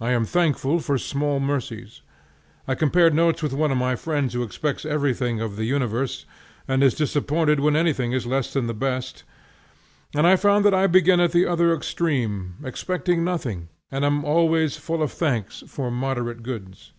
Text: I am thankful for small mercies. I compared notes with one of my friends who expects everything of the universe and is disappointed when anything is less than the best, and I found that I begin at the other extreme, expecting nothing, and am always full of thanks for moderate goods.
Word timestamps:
I 0.00 0.12
am 0.12 0.24
thankful 0.24 0.78
for 0.78 0.98
small 0.98 1.40
mercies. 1.40 2.02
I 2.68 2.76
compared 2.76 3.12
notes 3.12 3.42
with 3.42 3.52
one 3.52 3.72
of 3.72 3.76
my 3.76 3.96
friends 3.96 4.32
who 4.32 4.44
expects 4.44 4.84
everything 4.86 5.40
of 5.40 5.56
the 5.56 5.64
universe 5.64 6.26
and 6.68 6.80
is 6.80 6.94
disappointed 6.94 7.58
when 7.58 7.74
anything 7.74 8.12
is 8.12 8.24
less 8.24 8.52
than 8.52 8.68
the 8.68 8.72
best, 8.72 9.24
and 10.14 10.28
I 10.28 10.36
found 10.36 10.64
that 10.64 10.74
I 10.74 10.86
begin 10.86 11.18
at 11.18 11.32
the 11.32 11.46
other 11.46 11.74
extreme, 11.74 12.54
expecting 12.62 13.24
nothing, 13.24 13.68
and 13.90 14.04
am 14.04 14.24
always 14.24 14.76
full 14.76 15.02
of 15.02 15.10
thanks 15.10 15.64
for 15.66 15.90
moderate 15.90 16.44
goods. 16.44 16.92